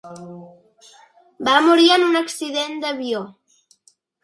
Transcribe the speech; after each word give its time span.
Va 1.49 1.59
morir 1.67 1.87
en 1.97 2.07
un 2.07 2.21
accident 2.23 2.83
d'avió. 2.87 3.25